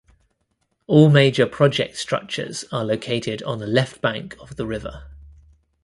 [0.87, 5.03] All major project structures are located on the left bank of the river.